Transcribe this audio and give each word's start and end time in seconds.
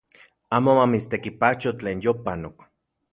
Amo 0.57 0.71
mamitstekipacho 0.79 1.69
tlen 1.79 1.97
yopanok 2.05 2.57